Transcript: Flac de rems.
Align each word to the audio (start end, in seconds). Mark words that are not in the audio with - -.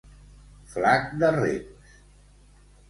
Flac 0.71 1.05
de 1.23 1.31
rems. 1.37 1.95